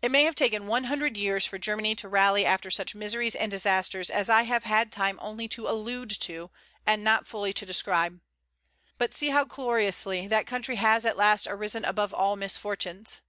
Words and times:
It 0.00 0.10
may 0.10 0.24
have 0.24 0.34
taken 0.34 0.66
one 0.66 0.84
hundred 0.84 1.14
years 1.18 1.44
for 1.44 1.58
Germany 1.58 1.94
to 1.96 2.08
rally 2.08 2.46
after 2.46 2.70
such 2.70 2.94
miseries 2.94 3.34
and 3.36 3.50
disasters 3.50 4.08
as 4.08 4.30
I 4.30 4.44
have 4.44 4.64
had 4.64 4.90
time 4.90 5.18
only 5.20 5.46
to 5.48 5.68
allude 5.68 6.08
to, 6.20 6.48
and 6.86 7.04
not 7.04 7.26
fully 7.26 7.52
to 7.52 7.66
describe; 7.66 8.20
but 8.96 9.12
see 9.12 9.28
how 9.28 9.44
gloriously 9.44 10.26
that 10.26 10.46
country 10.46 10.76
has 10.76 11.04
at 11.04 11.18
last 11.18 11.46
arisen 11.46 11.84
above 11.84 12.14
all 12.14 12.34
misfortunes! 12.34 13.20